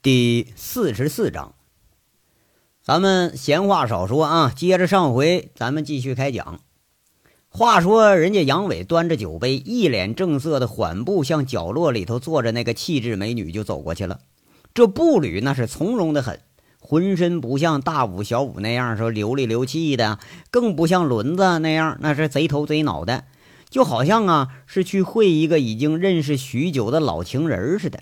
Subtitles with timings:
[0.00, 1.56] 第四十四章，
[2.84, 6.60] 咱们闲话少说啊，接着上回，咱们继续开讲。
[7.48, 14.20] 话说，人家杨伟端着酒杯，一脸正色的缓步向角落里头坐着那个气质美女就走过去了。
[14.72, 16.38] 这步履那是从容的很，
[16.78, 20.20] 浑身不像大武、小武那样说流里流气的，
[20.52, 23.24] 更不像轮子那样那是贼头贼脑的，
[23.68, 27.98] 就好像啊是去会一个已经认识许久的老情人似的。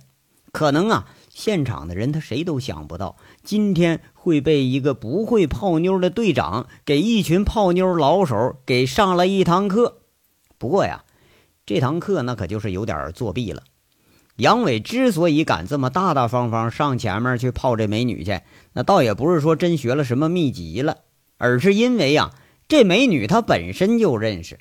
[0.52, 1.08] 可能啊。
[1.36, 9.98] 现场的人他谁都想不到，今天会被一个不会泡妞的队长给一群泡妞老手给上了一堂课。
[10.56, 11.04] 不过呀，
[11.66, 13.64] 这堂课那可就是有点作弊了。
[14.36, 18.40] 杨伟之所以敢这么大大方方上前面去泡这美女去，
[18.72, 21.00] 那倒也不是说真学了什么秘籍了，
[21.36, 22.30] 而是因为呀，
[22.66, 24.58] 这美女她本身就认识。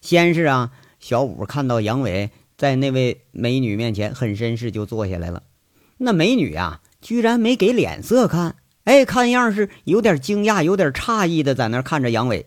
[0.00, 0.70] 先是啊，
[1.00, 2.30] 小五看到杨伟。
[2.56, 5.42] 在那位美女面前，很绅士就坐下来了。
[5.98, 12.46] 那美女啊，居然没给脸色看，哎，看样是有点惊讶、有点诧异的，在那看着杨伟。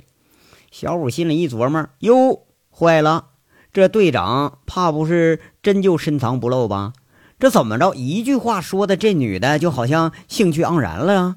[0.71, 3.27] 小五心里一琢磨：哟，坏了，
[3.71, 6.93] 这队长怕不是真就深藏不露吧？
[7.39, 7.93] 这怎么着？
[7.93, 11.35] 一句话说的，这女的就好像兴趣盎然了呀。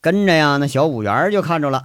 [0.00, 1.84] 跟着呀，那小五元就看着了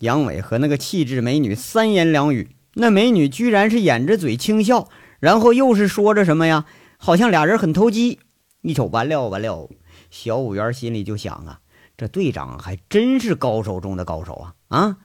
[0.00, 4.88] 杨伟和那个气质美女三言两语，那美女居然是掩着嘴轻笑。
[5.20, 6.64] 然后又是说着什么呀？
[6.98, 8.20] 好像俩人很投机。
[8.62, 9.68] 一瞅完了完了，
[10.10, 11.60] 小五元心里就想啊，
[11.96, 14.96] 这队长还真是高手中的高手啊啊！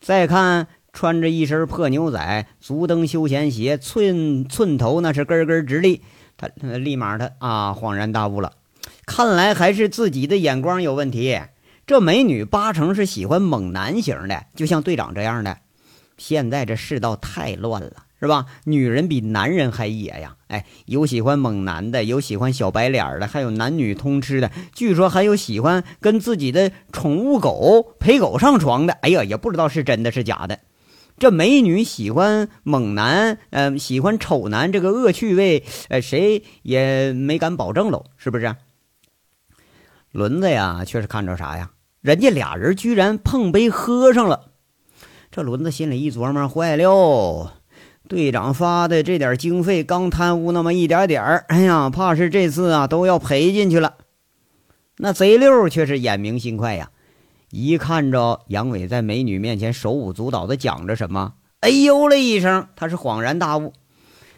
[0.00, 6.02] 再看穿着一身破牛仔，足蹬休闲鞋，寸寸头那是根根直立，
[6.36, 8.52] 他立马他啊恍然大悟了，
[9.04, 11.40] 看来还是自己的眼光有问题。
[11.86, 15.58] 这美女八成是喜欢猛男型的，就像队长这样的。
[16.18, 18.05] 现在这世道太乱了。
[18.18, 18.46] 是吧？
[18.64, 20.36] 女人比男人还野呀！
[20.48, 24.50] 哎，有喜欢猛男的，有喜欢小白脸的，还有男女通吃的。
[24.74, 28.94] 据说还有喜欢跟自己的宠物狗陪狗上床的。
[28.94, 30.60] 哎呀，也不知道是真的是假的。
[31.18, 38.54] 这美女喜欢猛男，呃，喜欢丑男，这个恶趣味，呃，谁也没敢保证喽，是不是？
[40.12, 41.70] 轮子呀，却是看着啥呀？
[42.02, 44.52] 人家俩人居然碰杯喝上了。
[45.30, 47.55] 这轮子心里一琢磨，坏了。
[48.08, 53.94] 队长发的这点经费刚贪污那么一点点儿，哎呀，怕是这次啊都要赔进去了。
[54.98, 56.90] 那贼六却是眼明心快呀，
[57.50, 63.72] 一看着杨伟在美女面前手舞足蹈的讲着什么，哎呦了一声，他是恍然大悟，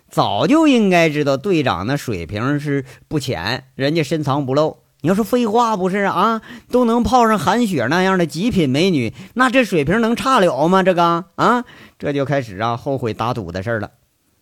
[0.08, 4.78] 早就应该知道队长那水平是不浅，人家深藏不露。
[5.00, 6.42] 你要说废话不是啊？
[6.70, 10.82] 都能泡上韩雪那样的极品美女，那这水平能差了吗？
[10.82, 11.64] 这个啊，
[12.00, 13.92] 这就开始啊后悔打赌的事了。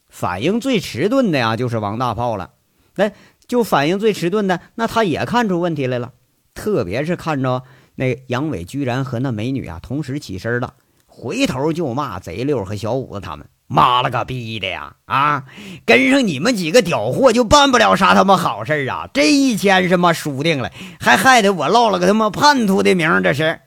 [0.08, 2.52] 反应最迟钝的呀，就是王大炮了。
[2.94, 3.12] 哎，
[3.46, 6.12] 就反应最迟钝的，那他也看出问题来了。
[6.54, 7.62] 特别是看着
[7.96, 10.72] 那杨伟居然和那美女啊同时起身了，
[11.06, 13.46] 回头就骂贼六和小五子他们。
[13.68, 14.96] 妈了个逼的呀！
[15.06, 15.44] 啊，
[15.84, 19.08] 跟上你们几个屌货就办不了啥他妈好事啊！
[19.12, 23.22] 这一签是妈输定了，还害得我落了个他妈叛徒的名。
[23.22, 23.60] 这是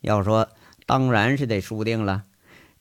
[0.00, 0.48] 要说，
[0.86, 2.22] 当然是得输定了。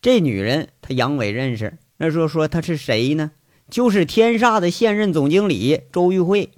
[0.02, 1.78] 这女人，她杨伟认识。
[1.97, 3.31] 那说说她是谁呢？
[3.69, 6.52] 就是天煞的现任总经理周玉慧。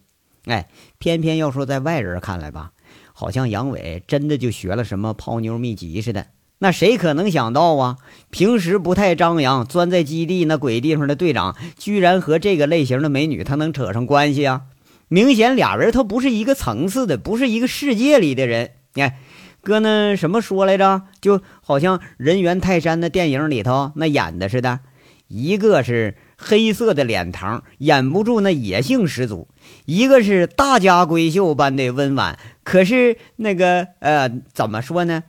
[0.46, 0.70] 哎，
[1.00, 2.72] 偏偏要说在外人看来吧，
[3.14, 6.28] 好像杨伟真的就学了什么泡妞秘籍似的。
[6.60, 7.98] 那谁可能想到啊？
[8.32, 14.64] 平时不太张扬、钻在基地那鬼地方的队长，居然和这个类型的美女他能扯上关系啊？
[15.08, 18.72] 明显俩人他不是一个层次的，不是一个世界里的人。
[18.96, 19.14] 你看，
[19.62, 21.04] 哥那什么说来着？
[21.22, 24.80] 就好像人猿泰山的电影里头那演的似的，
[25.28, 29.48] 一个是黑色的脸膛，掩不住那野性十足；
[29.86, 35.24] 一个是大家闺秀般的温婉，可是那个呃，怎么说呢？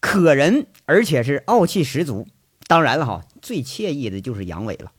[0.00, 2.26] 可人，而且是傲气十足。
[2.66, 4.92] 当然了，哈，最惬意的就是杨伟了。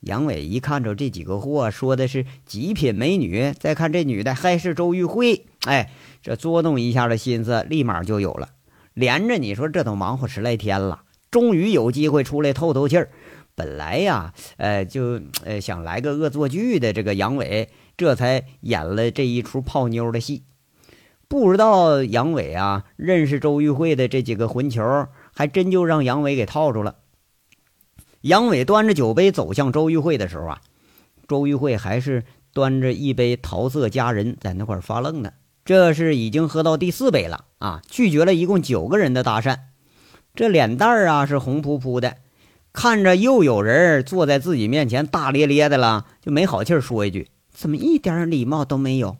[0.00, 5.90] 杨伟一看着这几个货，说的是极品美女，再看这女的还是周玉慧，哎，
[6.22, 8.50] 这作弄一下的心思立马就有了。
[8.94, 13.10] 连着你说这都忙活十来天了，终于有机会出来透透气儿。
[13.54, 20.44] 本来呀，呃，就呃想来个恶作剧的，这个杨伟这才演了这一出泡妞的戏。
[21.28, 26.96] 不知道杨伟啊，认识周玉慧的这几个混球，还真就让杨伟给套住了。
[28.22, 30.60] 杨伟端着酒杯走向周玉慧的时候啊，
[31.28, 35.32] 周玉慧还是端着一杯桃色佳人在那块发愣呢。
[35.66, 39.58] 这是已经喝到第四杯了啊，拒绝了一共九个人的搭讪，
[40.34, 42.16] 这脸蛋儿啊是红扑扑的，
[42.72, 49.18] 看着又有人坐在自己面前大咧咧的了，就没好气说一句：“怎么一点礼貌都没有？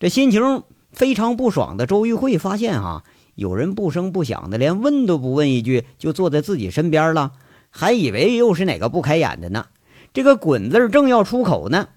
[0.00, 3.02] 这心情非常不爽的周玉慧发现啊，
[3.34, 7.32] 有人不声不响的，连问都不问一句，就坐在自己身边了，
[7.70, 9.66] 还以为又是哪个不开眼的呢。
[10.12, 11.88] 这个“滚”字正要出口呢，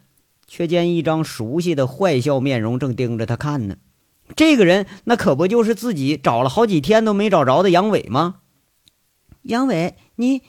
[0.47, 3.75] 却见一张熟悉的坏笑面容正盯着他看呢。
[4.35, 8.37] 这个人那可不就是自己找了好几天都没找着的杨伟吗？
[9.41, 10.41] 杨伟，你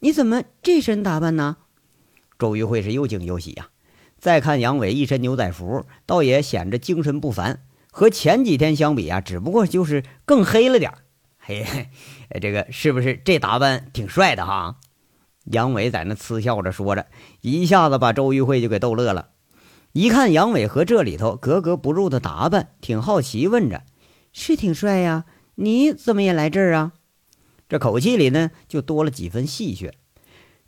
[0.00, 1.58] 你怎么这身打扮呢？
[2.38, 3.68] 周玉慧是又惊又喜呀。
[4.18, 7.62] 再看杨伟一身牛仔服，倒也显着精神不凡。
[7.92, 10.92] 和前几天相比啊，只不过就是更黑了点
[11.38, 11.88] 嘿，
[12.40, 14.78] 这个是不是这打扮挺帅的哈？
[15.44, 17.06] 杨伟在那嗤笑着说着，
[17.42, 19.28] 一下子把周玉慧就给逗乐了。
[19.92, 23.82] 一看杨伟和这里头格格不入的打扮，挺好奇，问着
[24.32, 25.26] ：“是挺帅呀？
[25.56, 26.92] 你怎么也来这儿啊？”
[27.68, 29.92] 这口气里呢，就多了几分戏谑。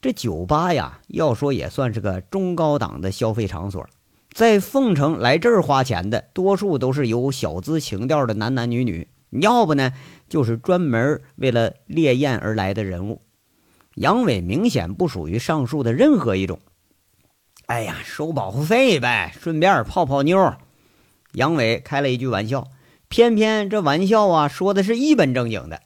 [0.03, 3.89] 这酒吧呀，要说也算是个中高档的消费场所，
[4.35, 9.93] 在凤城来这儿花钱的，多数都是有小资情调的男男女女，要不呢，
[10.29, 13.23] 就是专门为了猎艳而来的人物。
[13.95, 16.59] 杨伟明显不属于上述的任何一种。
[17.67, 20.55] 哎呀，收保护费呗，顺便泡泡妞。
[21.35, 22.67] 杨伟开了一句玩笑，
[23.09, 25.83] 偏偏这玩笑啊，说的是一本正经的。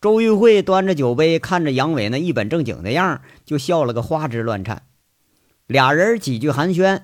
[0.00, 4.84] 周玉慧端着酒杯，看着杨伟那一本正经的样就笑了个花枝乱颤。
[5.66, 7.02] 俩人几句寒暄，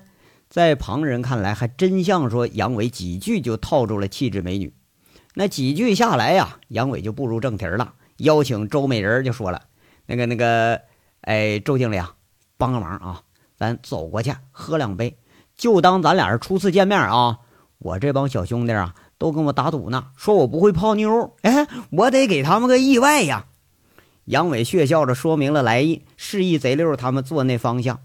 [0.55, 4.73] 在旁人看来，还真像说杨伟几句就套住了气质美女。
[5.33, 9.63] 那几句下来呀，杨伟就步入正题了，邀请周美人就说了
[10.07, 10.79] ：“那个那个，
[11.19, 12.15] 哎，周经理啊，
[12.55, 13.21] 帮个忙啊。”
[13.59, 15.17] 咱走过去喝两杯，
[15.57, 17.39] 就当咱俩是初次见面啊！
[17.79, 23.47] 我这帮小兄弟啊，都跟我打赌呢，说我不会泡妞，哎，我得给他们个意外呀！
[24.23, 27.99] 杨伟血笑着说明了来意，示意贼溜他们坐那方向。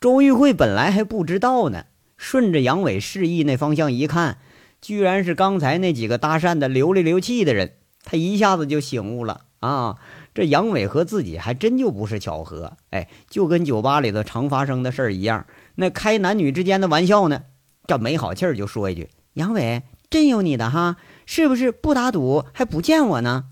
[0.00, 4.38] 周玉慧本来还不知道呢，顺着杨伟示意那方向一看，
[4.80, 7.72] 居然是刚才那几个搭讪的流里流气的人，
[8.04, 9.96] 他一下子就醒悟了啊！
[10.34, 15.46] 这杨伟和自己还真就不是巧合，哎，就跟酒吧里头常发生的事儿一样，
[15.76, 17.44] 那开男女之间的玩笑呢。
[17.86, 23.44] 这没好气儿就说一句：“杨伟，真有你的哈，是不是不打赌还不见我呢？”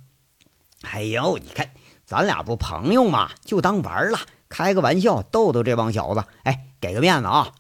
[0.93, 1.71] 哎呦，你看
[2.05, 4.19] 咱俩不朋友嘛，就当玩了，
[4.55, 7.53] 开个玩笑逗逗这帮小子，哎，给个面子啊！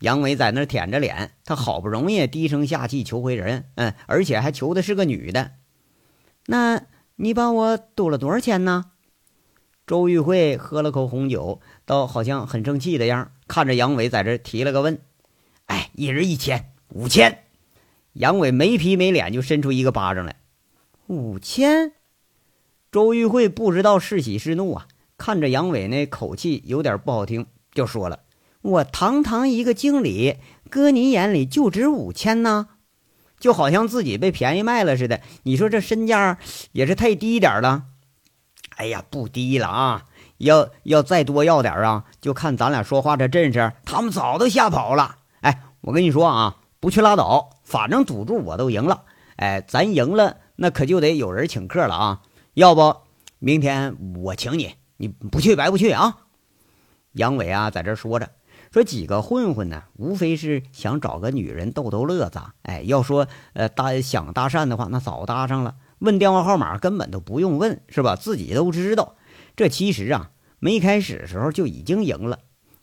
[0.00, 5.52] 杨伟在那舔着脸，他好不容易低声下气求回人，嗯，而且还求的是个女的，
[6.44, 6.82] 那。
[7.22, 8.92] 你帮我赌了多少钱呢？
[9.86, 15.02] 周玉慧喝了口红酒，倒好像很生气的样看着杨伟在这提了个问
[15.66, 17.44] ：“哎，一人一千，五千。”
[18.14, 20.36] 杨伟没皮没脸就伸出一个巴掌来
[21.08, 21.92] ：“五千！”
[22.90, 24.88] 周玉慧不知道是喜是怒啊，
[25.20, 27.44] 看着杨伟那口气有点不好听，
[27.74, 28.20] 就说了
[28.62, 30.38] ：“我堂堂一个经理，
[30.70, 32.68] 搁你眼里就值五千呢？”
[33.38, 36.38] 就好像自己被便宜卖了似的，你说这身价
[36.72, 37.84] 也是太低点了。
[38.76, 40.04] 哎呀，不低了啊！
[40.38, 45.16] 要要再多要点啊，就看咱俩说话这阵势，他们早都吓跑了。
[45.42, 49.04] 哎，我跟你说啊，不去拉倒，反正赌注我都赢了。
[49.36, 52.22] 哎，咱赢了，那可就得有人请客了啊！
[52.54, 52.96] 要不
[53.38, 56.26] 明天我请你，你不去白不去啊！
[57.12, 58.32] 杨伟啊，在这说着。
[58.70, 62.38] 说几个混混呢，无非是想找个女人逗逗乐子。
[62.62, 65.76] 哎，要说呃搭想搭讪的话，那早搭上了。
[66.00, 68.14] 问电话号码根本都不用问，是吧？
[68.14, 69.16] 自己都知道。
[69.56, 72.40] 这其实啊，没开始的时候就已经赢了。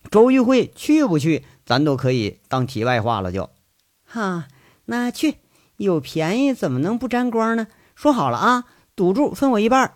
[0.10, 3.32] 周玉慧去不去，咱都可以当题外话了。
[3.32, 3.52] 就，
[4.04, 4.48] 哈，
[4.86, 5.36] 那去
[5.78, 7.68] 有便宜怎么能不沾光呢？
[7.94, 8.64] 说好了啊，
[8.96, 9.94] 赌注分我一半。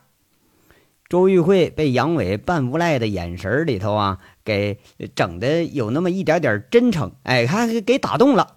[1.12, 4.20] 周玉慧被杨伟半无赖的眼神里头啊。
[4.46, 4.80] 给
[5.13, 8.56] 整的有那么一点点真诚，哎，还给打动了。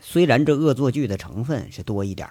[0.00, 2.28] 虽然这恶作剧的成分是多一点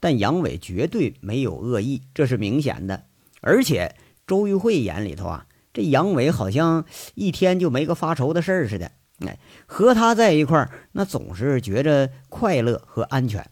[0.00, 3.04] 但杨伟绝对没有恶意，这是明显的。
[3.40, 3.94] 而且
[4.26, 8.90] 周玉慧眼里头啊，这杨伟好像一天就没个发愁的事儿似的。
[9.20, 13.48] 哎，和他在一块儿，那总是觉着快乐和安全。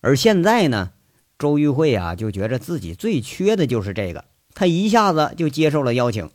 [0.00, 0.92] 而现在呢，
[1.38, 6.30] 周玉慧啊，就觉着自己最缺的就是这个，他一下子就接受了邀请。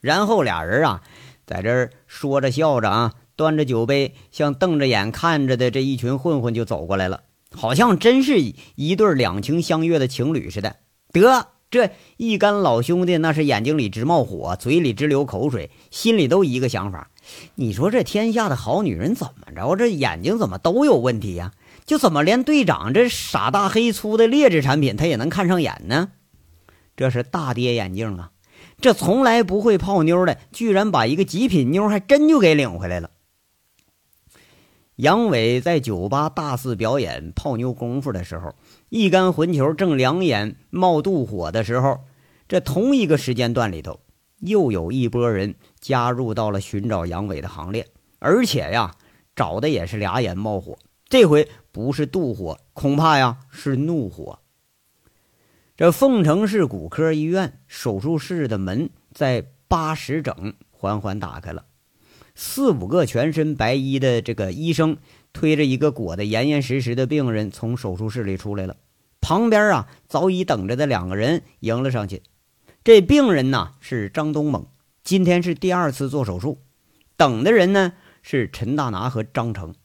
[0.00, 1.02] 然后俩人啊，
[1.46, 7.22] 在这儿说着笑着啊，端着酒杯，像瞪着眼看着的这一群混混就走过来了，
[7.52, 8.38] 好像真是
[8.76, 10.76] 一对两情相悦的情侣似的。
[11.12, 17.10] 得，这一干老兄弟那是眼睛里直冒火，嘴里直流口水，心里都一个想法：
[17.56, 19.74] 你说这天下的好女人怎么着？
[19.74, 21.52] 这眼睛怎么都有问题呀？
[21.84, 26.10] 就怎么连队长这傻大黑粗的劣质产品他也能看上眼呢？
[26.98, 28.32] 这是大跌眼镜啊！
[28.80, 33.10] 这从来不会泡妞的，居然把一个极品妞还真就给领回来了。
[34.96, 38.56] 杨伟在酒吧大肆表演泡妞功夫的时候，
[38.88, 42.00] 一干混球正两眼冒妒火的时候，
[42.48, 44.00] 这同一个时间段里头，
[44.40, 47.86] 又有一波人加入到了寻找杨伟的行列，
[48.18, 48.96] 而且呀，
[49.36, 50.76] 找的也是俩眼冒火，
[51.08, 54.40] 这回不是妒火，恐怕呀是怒火。
[55.78, 61.66] 这凤城市骨科医院手术室的门在八时整缓缓打开了。
[62.34, 64.96] 四五个全身白衣的这个医生
[65.32, 68.76] 推着一个裹得严严实实的病人从手术室里出来了，
[69.20, 72.24] 旁边啊早已等着的两个人迎了上去。
[72.82, 74.66] 这病人呐是张东猛，
[75.04, 76.58] 今天是第二次做手术。
[77.16, 77.92] 等的人呢
[78.22, 79.76] 是陈大拿和张成。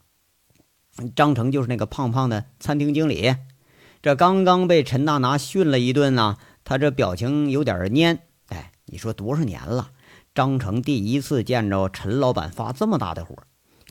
[1.14, 3.36] 张成就是那个胖胖的餐厅经理，
[4.04, 8.18] 这刚刚被陈大拿训了一顿呢，他这表情有点蔫。
[8.48, 9.92] 哎，你说多少年了？
[10.34, 13.34] 张成第一次见着陈老板发这么大的火，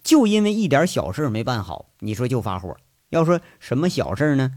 [0.04, 2.78] 就因为一点小事没办好，你说就发火。
[3.10, 4.52] 要说什么小事呢？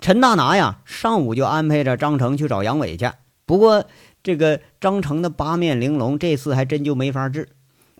[0.00, 3.10] 陈大拿呀，上午就安排着张成去找杨伟去。
[3.44, 3.86] 不过
[4.22, 7.48] 这个张成的八面玲珑，这次还真就没法治，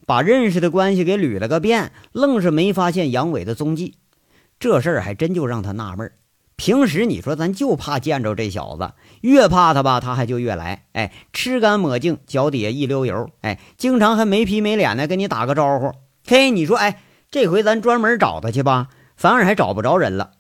[0.07, 3.97] 把认识的关系给捋了个遍，愣是没发现杨伟的踪迹。
[4.61, 6.13] 这事儿还真就让他纳闷。
[6.57, 8.93] 平时你说咱就怕见着这小子，
[9.23, 10.85] 越怕他吧，他还就越来。
[10.93, 13.29] 哎，吃干抹净，脚底下一溜油。
[13.41, 15.93] 哎，经常还没皮没脸的跟你打个招呼。
[16.27, 20.31] 嘿，你说，哎，这回咱专门找他去吧，反而还找不着人了。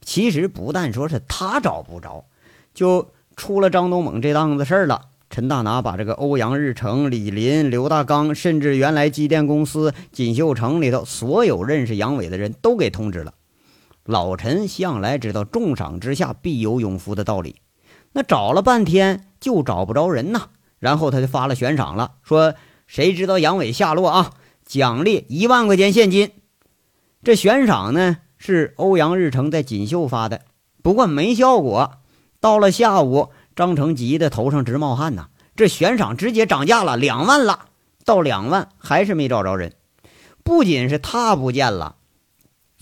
[0.00, 2.24] 其实不但说是他找不着，
[2.72, 5.00] 就出了张东猛这档子事儿了。
[5.30, 13.34] 陈大拿把这个欧阳日成、李林、刘大刚，甚至原来机电公司锦绣城里头所有认识杨伟的人都给通知了。
[14.04, 17.56] 老陈向来知道重赏之下必有勇夫的道理，
[18.12, 20.48] 那找了半天就找不着人呐。
[20.78, 22.54] 然后他就发了悬赏了，说
[22.86, 24.32] 谁知道杨伟下落啊，
[24.66, 26.32] 奖励一万块钱现金。
[27.22, 30.42] 这悬赏呢是欧阳日成在锦绣发的，
[30.82, 31.92] 不过没效果。
[32.40, 37.68] 到了下午，张成急得头上直冒汗呐，这悬赏直接涨价了，两万了。
[38.04, 39.72] 到两万还是没找着人，
[40.42, 41.96] 不仅是他不见了。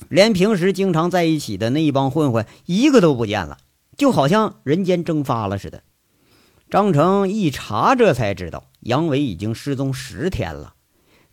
[0.08, 3.58] 连平时经常在一起的那一帮混混一个都不见了，
[3.96, 5.82] 就好像人间蒸发了似的。
[6.70, 10.74] 张成一查，这才知道杨伟已经失踪十天了，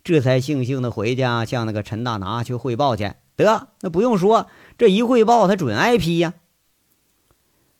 [0.04, 3.12] 这才悻悻的回家向那个陈大拿去汇报去。
[3.36, 6.34] 得，那不用说，这一汇报他准挨批呀。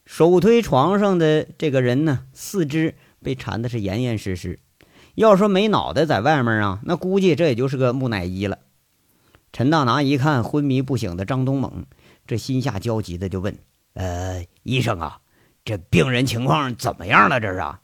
[0.06, 4.58] 手推床上的这个人呢，四肢被缠的是严严实实，
[5.14, 8.58] 要说没脑袋在外面啊，那估计这也就是个木乃伊了。
[9.52, 11.86] 陈大拿一看昏迷不醒的张东猛，
[12.26, 13.58] 这心下焦急的就问
[13.94, 15.20] ：“呃，医生啊，
[15.64, 17.40] 这病人情况怎么样了？
[17.40, 17.80] 这是？”啊？”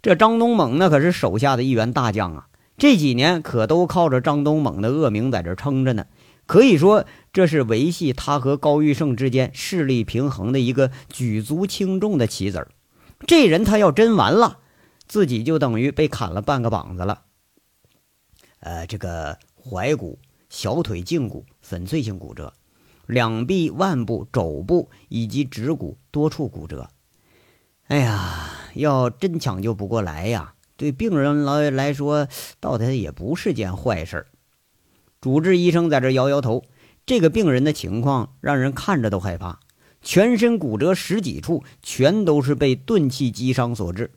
[0.00, 6.06] 这张东猛那可是手下的一员大将啊，这几年可都靠着张东猛的恶名在这撑着呢。
[6.46, 12.68] 可以说，这是维系他和高玉胜之间势力平衡的一个举足轻重的棋子儿。
[13.26, 14.60] 这人他要真完了，
[15.08, 17.22] 自己就等于被砍了半个膀子了。
[18.60, 20.18] 呃，这个怀古。
[20.48, 22.52] 小腿胫骨粉碎性骨折，
[23.06, 26.88] 两臂、腕部、肘部以及指骨多处骨折。
[27.88, 32.28] 哎呀，要真抢救不过来呀，对病人来来说，
[32.60, 34.26] 倒他也不是件坏事。
[35.20, 36.64] 主治医生在这摇摇头，
[37.04, 39.60] 这个病人的情况让人看着都害怕，
[40.00, 44.12] 全身骨折十几处，全都是被钝器击伤所致。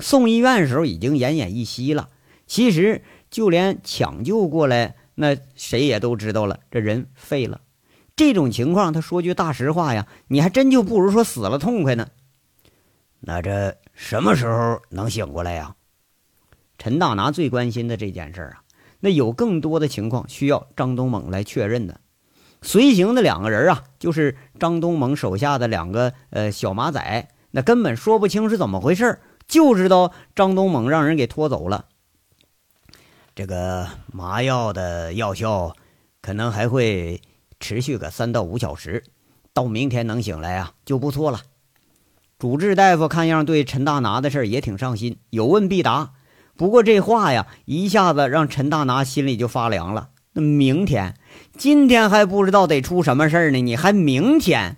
[0.00, 2.08] 送医院的时候已经奄奄一息了。
[2.46, 4.96] 其实就连抢救过来。
[5.14, 7.60] 那谁也都知道了，这人废了。
[8.16, 12.08] 这种情况，他说句大实话呀，你还真就不如说死了痛快呢。
[13.20, 15.74] 那这什么时候能醒过来呀？
[16.78, 18.62] 陈大拿最关心的这件事啊，
[19.00, 22.00] 那有更多的情况需要张东猛来确认的。
[22.62, 31.86] 随行的两个人啊，就是张东猛手下的两个呃小马仔，那根本说不清是怎么回事，就知道张东猛让人给拖走了。
[33.34, 35.74] 这个麻药的药效
[36.20, 37.20] 可能还会
[37.58, 39.02] 持续个三到五小时，
[39.52, 41.40] 到明天能醒来啊就不错了。
[42.38, 46.12] 主治大夫看样对陈大拿的事也挺上心，有问必答。
[46.56, 50.10] 不过这话呀，一下子让陈大拿心里就发凉了。
[50.34, 51.16] 那明天，
[51.56, 54.76] 今天还不知道得出什么事儿呢，你还明天？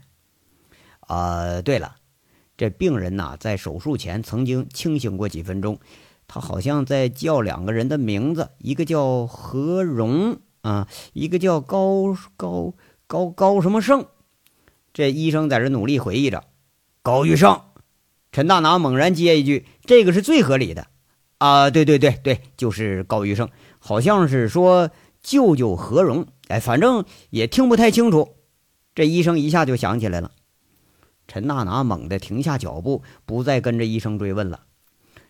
[1.00, 1.96] 啊，对了，
[2.56, 5.78] 这病人呐，在手术前曾经清醒过几分钟。
[6.28, 12.74] 他好像在叫两个人的名字，一个叫何荣啊，一个叫高高
[13.06, 14.06] 高高什么胜。
[14.92, 16.44] 这医生在这努力回忆着：
[17.02, 17.60] 高玉胜，
[18.32, 20.88] 陈大拿猛然接一句：“这个是最合理的。”
[21.38, 24.90] 啊，对对对对，就是高玉胜，好像是说
[25.22, 28.36] 舅舅何荣，哎，反正也听不太清楚。
[28.94, 30.32] 这医生一下就想起来了。
[31.28, 34.60] 陈大拿猛地停下脚步，不再跟着医生追问了。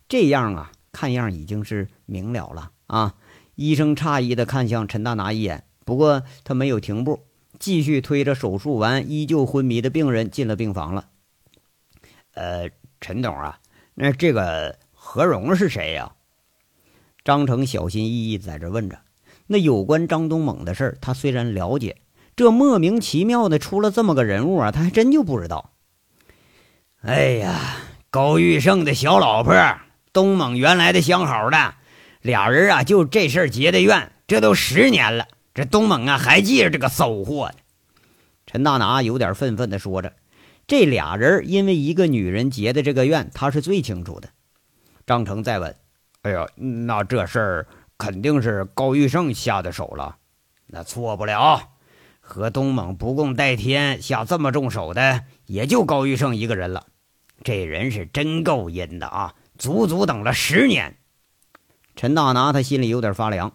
[0.09, 3.15] 这样啊，看样已经是明了了啊。
[3.55, 7.26] 医生诧异地看向陈大拿一眼，不过他没有停步，
[7.59, 11.09] 继续推着手术完依旧昏迷的病人进了病房了。
[12.33, 13.61] 呃，陈董啊，
[13.95, 14.79] 那这个。
[15.09, 16.15] 何荣是谁呀？
[17.23, 18.99] 张成小心翼翼在这问着。
[19.47, 21.99] 那有关张东猛的事儿，他虽然了解，
[22.35, 25.75] 这莫名其妙的出了这么个人物啊，他还真就不知道。
[27.03, 27.76] 哎呀，
[28.11, 29.55] 高玉胜的小老婆，
[30.16, 31.75] 东猛原来的相好的，
[32.23, 37.56] 俩人啊，就这事儿结的怨，这都十年了，这东猛啊还记着这个骚货呢。
[38.46, 40.14] 陈大拿有点愤愤的说着
[40.66, 44.30] ：“这俩人因为一个女人结的这个怨，他是最清楚的。”
[45.06, 45.76] 张成再问
[46.23, 47.66] ：“哎呀，那这事儿
[47.99, 50.16] 肯定是高玉胜下的手了，
[50.68, 51.73] 那错不了。
[52.23, 56.87] 和东猛不共戴天，下这么重手的，也就高玉胜一个人了。
[57.44, 60.97] 这人是真够阴的啊，足足等了十年。”
[61.97, 63.53] 陈大拿他心里有点发凉，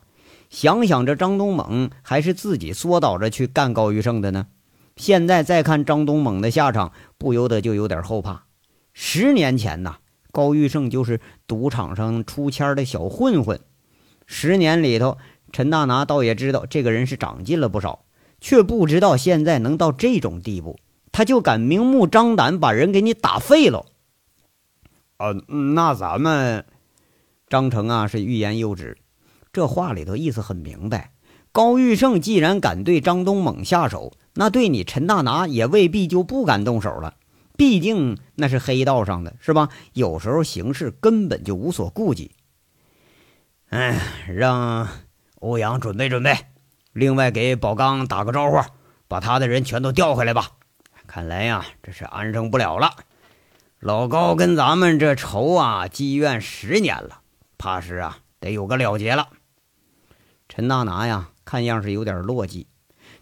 [0.49, 4.47] 想想这张东猛还是自己缩倒着去干高玉胜的呢，
[4.95, 8.45] 现在再看张东猛的下场，不由得就有点后怕。
[8.93, 9.97] 十年前呐。
[10.33, 13.59] 高玉胜就是赌场上出签的小混混，
[14.25, 15.17] 十年里头，
[15.51, 18.05] 陈大拿倒也知道这个人是长进了不少，
[18.39, 20.79] 却不知道现在能到这种地步，
[21.11, 23.87] 他就敢明目张胆把人给你打废了。
[25.21, 26.65] 啊，那咱们
[27.47, 28.97] 张成啊是欲言又止，
[29.53, 31.11] 这话里头意思很明白，
[31.51, 37.13] 高玉胜既然敢对张东猛下手，那对你陈大拿也未必就不敢动手了。
[37.55, 39.69] 毕竟那是黑道上的，是吧？
[39.93, 42.31] 有时候行事根本就无所顾忌。
[43.69, 44.87] 哎，让
[45.35, 46.35] 欧阳准备准备，
[46.93, 48.59] 另外给宝刚打个招呼，
[49.07, 50.47] 把他的人全都调回来吧。
[51.05, 52.89] 看来呀，这是安生不了了。
[53.81, 57.21] 老高跟咱们这仇啊积怨十年了，
[57.57, 59.29] 怕是啊得有个了结了。
[60.47, 62.67] 陈大拿呀，看样是有点落寂。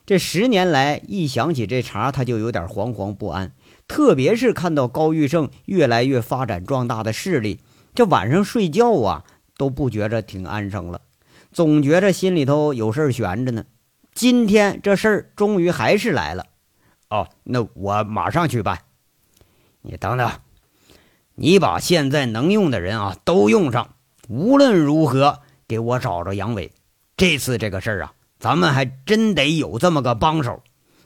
[0.05, 3.53] 这十年来，一想起这茬，他就有点惶惶不安。
[3.87, 7.61] 特别是看到高玉胜越来越发展壮大的势力，
[7.95, 9.23] 这晚上睡觉啊
[9.55, 10.99] 都不觉着挺安生了，
[11.53, 13.63] 总觉着心里头有事悬着呢。
[14.13, 16.47] 今天这事儿终于还是来了，
[17.09, 18.79] 哦，那我马上去办。
[19.81, 20.29] 你等等，
[21.41, 23.95] 你把现在能用的人啊都用上，
[24.27, 26.73] 无论如何给我找着杨伟。
[27.15, 30.61] 这次这个事儿啊，咱们还真得有这么个帮手，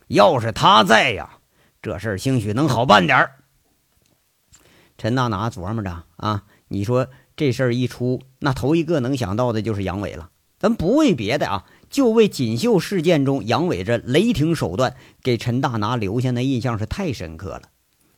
[0.07, 1.37] 要是他在呀。
[1.83, 3.35] 这事儿兴许能好办点儿。
[4.97, 10.31] 陈大拿琢磨着啊，你说这事儿一出，那头一个能想到的就是杨伟了。
[10.57, 17.63] 咱不为别的啊，就为锦绣事件中杨伟这雷霆手段给陈大拿留下的印象是太深刻了。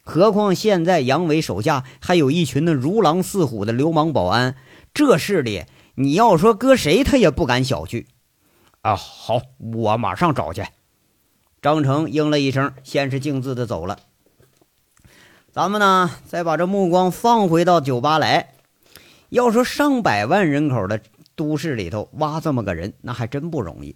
[0.05, 4.55] 何况现在杨伟手下还有一群那如狼似虎的流氓保安，
[4.93, 5.63] 这势力
[5.95, 8.05] 你要说搁谁他也不敢小觑。
[8.81, 10.63] 啊，好，我马上找去。
[11.59, 13.97] 张成应了一声，先是径自的走了。
[15.51, 18.53] 咱们呢，再把这目光放回到酒吧来。
[19.29, 21.01] 要说上百万人口的
[21.35, 23.95] 都市里头挖这么个人，那还真不容易。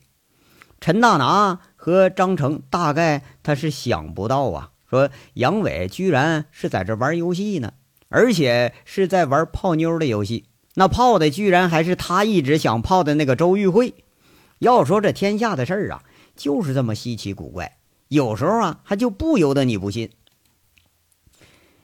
[0.82, 7.74] 陈大拿和张成大概他是想不到啊，说杨伟居然是在这玩游戏呢，
[8.10, 10.46] 而且是在玩泡妞的游戏。
[10.76, 13.94] 那泡的居然还是他一直想泡的那个周玉慧。
[14.60, 16.04] 要说这天下的事儿啊。
[16.36, 20.12] 就是这么稀奇古怪，有时候啊，还就不由得你不信。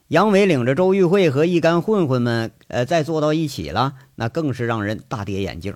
[0.08, 5.76] 杨伟领着周玉慧和一干混混们，呃，再坐到一起了，那更是让人大跌眼镜。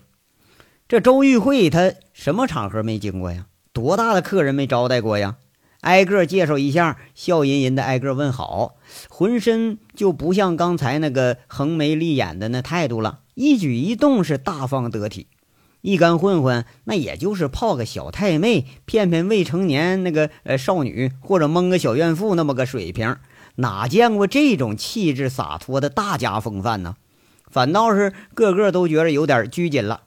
[0.87, 3.47] 这周玉慧他什么场合没经过呀？
[3.73, 5.35] 多大的客人没招待过呀？
[5.81, 8.75] 挨个介绍一下，笑吟吟的挨个问好，
[9.09, 15.27] 浑身就不像刚才那个横眉立眼的那态度了，一举一动是大方得体。
[15.81, 23.15] 一干混混，那也就是泡个小太妹，骗骗未成年那个呃少女，或者蒙个小怨妇那么个水平，
[23.55, 26.95] 哪见过这种气质洒脱的大家风范呢？
[27.49, 30.01] 反倒是个个都觉得有点拘谨了。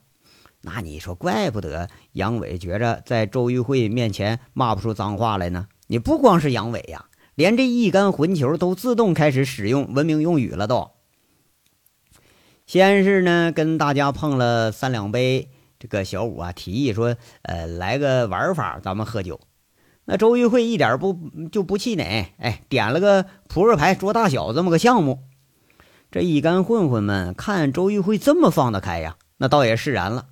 [0.63, 5.67] 那你说，怪不得杨伟觉着在周玉慧面前骂不出脏话来呢？
[5.89, 10.67] 你不光是杨伟呀，连这一干混球都自动开始使用文明用语了。
[10.67, 10.91] 都
[12.65, 15.51] 先是呢，跟大家碰了三两杯。
[15.81, 19.41] 这个小五啊，提议说：“呃，来个玩法，咱们喝酒。”
[20.07, 21.19] 那周玉慧一点不
[21.51, 25.25] 就不气馁，哎，点了个扑克牌捉大小这么个项目。
[26.13, 30.27] 这一干混混们看周玉慧这么放得开呀，那倒也释然了。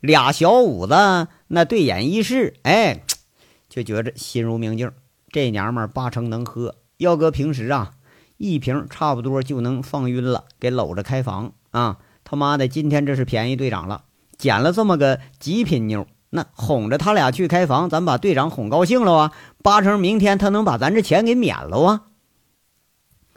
[0.00, 3.02] 俩小五子那对眼一视，哎，
[3.68, 4.90] 就觉着心如明镜。
[5.30, 7.92] 这娘们八成能喝，要搁平时啊，
[8.36, 11.98] 一瓶差不多就能放晕了，给搂着开房啊！
[12.24, 14.04] 他妈的，今天这是便宜队长了，
[14.38, 19.32] 捡了这么个极品妞，那哄着他俩去开房，咱把队长哄高兴了啊！
[19.62, 22.02] 八成明天他能把咱这钱给免了啊！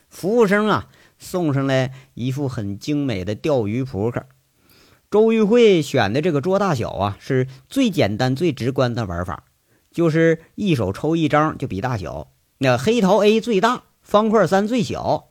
[0.10, 4.26] 服务生啊，送上来一副很精美的钓鱼扑克。
[5.12, 9.45] 周玉慧选的这个桌大小啊，是最简单、最直观的玩法，
[9.91, 12.28] 就是一手抽一张就比大小。
[12.60, 15.30] 那黑桃 A 最大，方块三最小。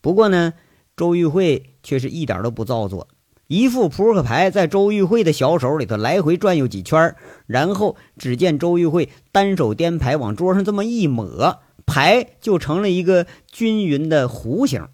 [0.00, 0.54] 不过呢，
[0.96, 3.08] 周玉慧却是一点都不造作，
[3.48, 7.16] 一副扑克牌在周玉慧的小手里头来回转悠几圈，
[7.48, 14.86] 然后只见周玉慧单手颠牌往桌上这么一抹，牌就成了一个均匀的弧形。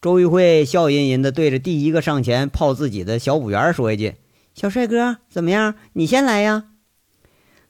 [0.00, 4.14] 周玉慧笑吟吟地对着第一个上前泡自己的小五元说一句
[4.54, 5.74] ：“小帅哥，怎么样？
[5.94, 6.66] 你先来呀。”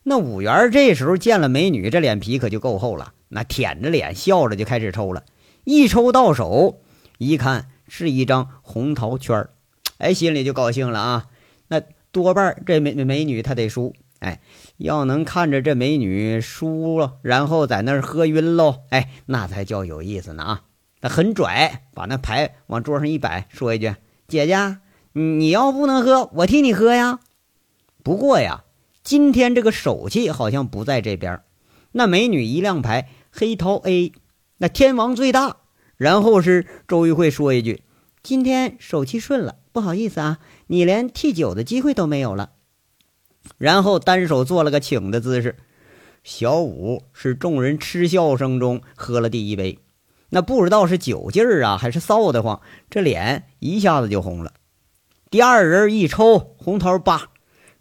[0.05, 5.25] 那五元这时候见了美女，这脸皮可就够厚了，那舔着脸笑着就开始抽了。
[5.65, 6.83] 一抽到手，
[7.17, 9.49] 一看是一张红桃圈
[9.97, 11.27] 哎，心里就高兴了啊。
[11.69, 11.81] 那
[12.13, 14.43] 多半这美美女她得输，哎，
[14.77, 20.63] 要能看着这美女输了，然后在那儿喝晕喽，哎，那才叫有意思呢啊。
[21.01, 23.95] 他很拽，把那牌往桌上一摆，说一句
[24.27, 24.79] ：“姐姐，
[25.13, 27.21] 你要不能喝，我替你喝呀。”
[28.03, 28.65] 不过呀，
[29.03, 31.41] 今天这个手气好像不在这边。
[31.93, 34.13] 那美女一亮牌，黑桃 A，
[34.59, 35.59] 那天王最大。
[35.97, 37.83] 然后是周玉慧说一句
[38.23, 42.51] ：“今天手气顺了，不好意思啊，你连替酒的机会都没有了。”
[43.59, 45.57] 然后单手做了个请的姿势。
[46.23, 49.79] 小五是众人嗤笑声中喝了第一杯。
[50.31, 52.61] 那不知道是酒劲儿啊，还是臊得慌，
[52.91, 54.53] 这脸一下子就红了。
[55.31, 57.29] 第二人一抽红桃八，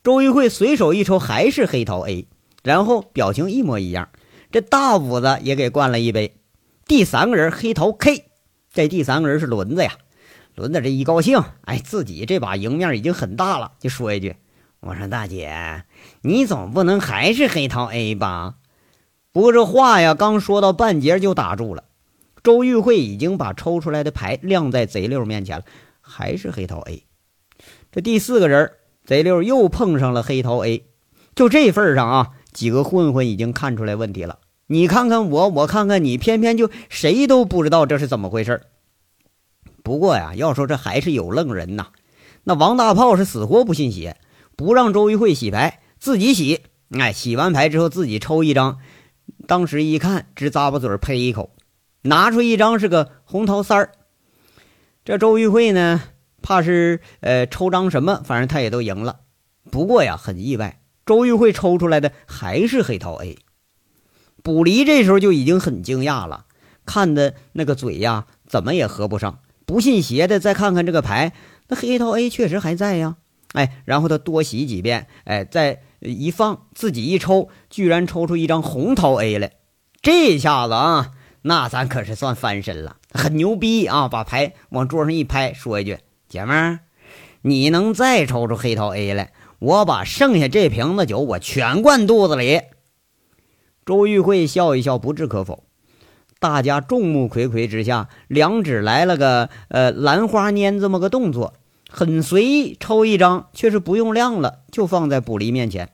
[0.03, 2.27] 周玉慧随手一抽还是黑桃 A，
[2.63, 4.09] 然后表情一模一样。
[4.51, 6.37] 这大五子也给灌了一杯。
[6.85, 8.25] 第三个人黑桃 K，
[8.73, 9.91] 这第三个人是轮子呀。
[10.55, 14.37] 轮子这一高兴，哎，自己这把赢面已经很大了，就说一句
[14.79, 15.83] ：“我说大姐，
[16.21, 18.55] 你总不能还是黑桃 A 吧？”
[19.31, 21.83] 不过这话呀，刚说到半截就打住了。
[22.43, 25.65] 周玉慧已经把抽出来的牌亮在贼六面前了，
[26.01, 27.03] 还是黑桃 A。
[27.91, 28.71] 这第四个人，
[29.03, 30.85] 贼六又碰上了黑桃 A。
[31.35, 34.39] 就这份上啊，几个混混已经看出来问题了。
[34.67, 38.61] 你看看我，我看看你，偏偏就谁都不知道这是怎么回事。
[39.83, 41.87] 不过呀，要说这还是有愣人呐。
[42.43, 44.17] 那王大炮是死活不信邪，
[44.55, 46.61] 不让周玉慧洗牌，自己洗。
[46.91, 48.79] 哎，洗完牌之后自己抽一张，
[49.47, 51.51] 当时一看，直咂巴嘴呸一口。
[52.07, 53.91] 拿出一张是个红桃三儿，
[55.03, 56.01] 这周玉慧呢，
[56.41, 59.19] 怕是呃抽张什么，反正他也都赢了。
[59.69, 63.37] 不过呀，很意外，周玉慧抽出来的还是黑桃 A。
[64.41, 66.45] 卜离这时候就已经很惊讶了，
[66.85, 69.39] 看的那个嘴呀，怎么也合不上。
[69.65, 71.33] 不信邪的再看看这个牌，
[71.67, 73.17] 那黑桃 A 确实还在呀。
[73.51, 79.51] 哎，然后他多洗几遍，哎，再一放，自己一抽，居然抽出一张红桃 A 来。
[80.01, 81.11] 这下子啊！
[81.47, 84.09] 那咱可是算翻身了，很牛逼啊！
[84.09, 86.79] 把牌往桌上一拍，说一句：“姐们儿，
[87.41, 92.63] 你能再抽出黑桃 A 来，我把剩下这瓶子酒我全灌肚子里。”
[93.85, 95.63] 周玉慧笑一笑，不置可否。
[96.37, 101.53] 大家众目睽睽之下，两指来了个呃兰花拈这么个动作，
[101.89, 105.91] 很随意，抽一张，却是不用亮了，就放在卜离面前。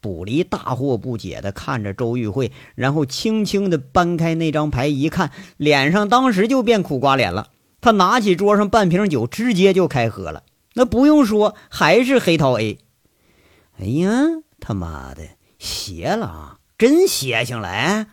[0.00, 7.50] 卜离大惑不解地看着周玉慧，然后轻轻地搬开那张牌，一看，脸上当时就变苦瓜脸了。
[7.80, 10.42] 他拿起桌上半瓶酒，直接就开喝了。
[10.74, 12.78] 那不用说，还是黑桃 A。
[13.80, 14.10] 哎呀，
[14.60, 15.22] 他妈的，
[15.58, 16.58] 邪了啊！
[16.76, 18.06] 真邪性了！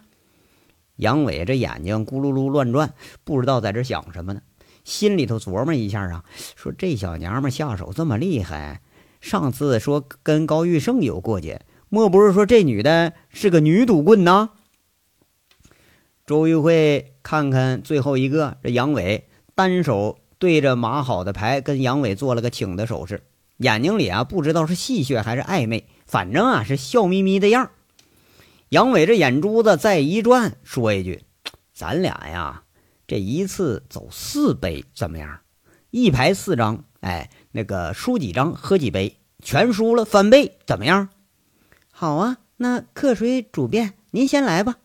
[0.96, 2.94] 杨伟这眼睛咕噜噜乱转，
[3.24, 4.42] 不知道在这想什么呢，
[4.84, 6.24] 心里头琢磨一下啊，
[6.56, 8.82] 说这小娘们下手这么厉害，
[9.22, 11.62] 上次说跟高玉胜有过节。
[11.90, 14.50] 莫不是说这女的是个女赌棍呢？
[16.26, 23.24] 周玉慧看看最后一个，这杨伟单手对着码好的牌，跟杨伟做了个请的手势，
[23.58, 27.70] 眼睛里啊不知道是戏谑还是暧昧，反正啊是笑眯眯的样
[28.70, 31.24] 杨伟这眼珠子再一转，说一句
[31.72, 32.64] ：“咱俩呀，
[33.06, 35.40] 这一次走四杯怎么样？
[35.92, 41.08] 一排四张，哎，那个输几张喝几杯，全输了翻倍，怎么样？”
[41.98, 44.76] 好啊，那客随主便，您先来吧。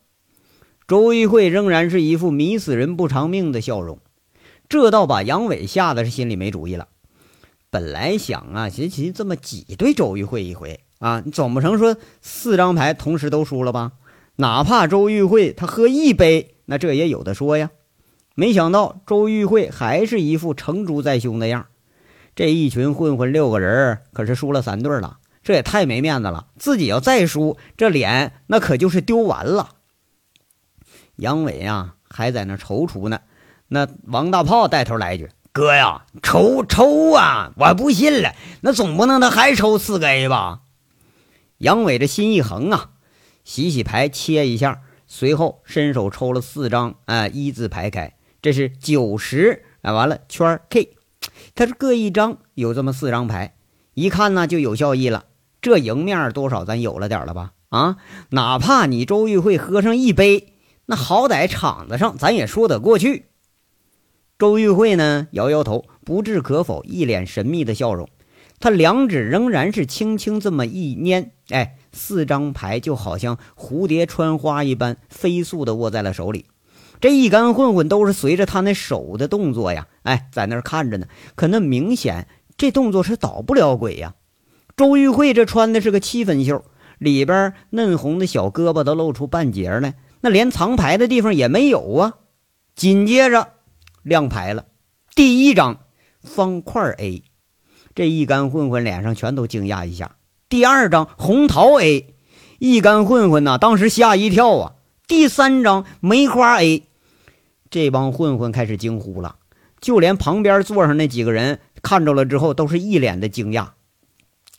[0.87, 3.99] 周玉慧仍然是一副迷死人不偿命的笑容。
[4.69, 6.87] 这倒把杨伟吓得是心里没主意了。
[7.69, 13.91] 本来想啊，其实这么挤兑周玉慧一回啊，总不成说四张牌同时都输了吧？
[14.37, 17.71] 哪怕周玉慧她喝一杯，那这也有的说呀。
[18.35, 21.67] 没想到周玉慧还是一副成竹在胸的样
[22.33, 26.47] 这一群混混六个人可是输了三对了，这也太没面子了。
[26.57, 29.75] 自己要再输，这脸那可就是丢完了。
[31.15, 33.21] 杨伟啊，还在那踌躇呢。
[33.67, 35.29] 那王大炮带头来一句。
[35.53, 37.51] 哥呀，抽抽啊！
[37.57, 40.61] 我不信了，那总不能他还抽四个 A 吧？
[41.57, 42.91] 杨伟这心一横啊，
[43.43, 50.93] 洗洗牌，切一下，随后伸手抽了四张，啊，一字排开，这是九十，啊，完了圈 K，
[51.53, 53.53] 他是各一张，有这么四张牌，
[53.93, 55.25] 一看呢就有效益了，
[55.61, 57.51] 这赢面多少咱有了点了吧？
[57.69, 57.97] 啊，
[58.31, 60.53] 哪怕你周玉慧喝上一杯，
[60.87, 63.27] 那好歹场子上咱也说得过去。
[64.37, 68.09] 周玉慧呢，摇摇头，不置可否，一脸神秘的笑容。
[68.59, 76.45] 他两指仍然是轻轻这么一捏，哎，四张牌就好像蝴蝶穿花一般，飞速的握在了手里。
[76.99, 81.07] 这一干混混都是随着他那手的动作呀，哎，在那儿看着呢。
[81.35, 84.15] 可那明显这动作是倒不了鬼呀。
[84.81, 86.65] 周玉慧这穿的是个七分袖，
[86.97, 92.13] 里边嫩红的小胳膊都露出半截来，那连藏牌的地方也没有啊。
[92.75, 93.49] 紧接着。
[94.01, 94.65] 亮牌了，
[95.13, 95.81] 第一张
[96.23, 97.21] 方块 A，
[97.93, 100.15] 这一干混混脸上全都惊讶一下。
[100.49, 102.15] 第二张红桃 A，
[102.57, 104.73] 一干混混呐，当时吓一跳啊。
[105.07, 106.87] 第三张梅花 A，
[107.69, 109.35] 这帮混混开始惊呼了，
[109.79, 113.67] 就连旁边座上那几个人看着了之后，都是一脸的惊讶。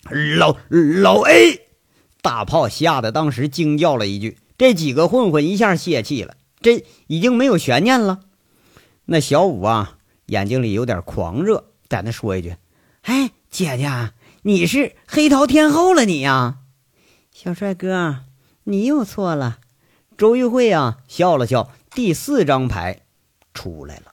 [0.09, 1.67] 老老 A，
[2.21, 8.19] 大炮吓得当时惊叫了一句，这几个混混一下泄气了，这已经没有悬念了。
[9.05, 12.55] 那小五啊，眼睛里有点狂热，在那说一句
[13.03, 14.11] ：“哎，姐姐，
[14.43, 16.59] 你是黑桃天后了，你呀，
[17.31, 18.19] 小帅哥，
[18.65, 19.59] 你又错了。”
[20.17, 23.01] 周玉慧啊，笑了笑，第四张牌
[23.53, 24.12] 出来了。